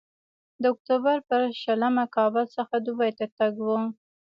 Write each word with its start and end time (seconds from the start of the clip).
د 0.61 0.63
اکتوبر 0.73 1.17
پر 1.29 1.41
شلمه 1.61 2.05
کابل 2.17 2.45
څخه 2.57 2.75
دوبۍ 2.85 3.11
ته 3.17 3.25
تګ 3.37 3.53
و. 3.65 3.67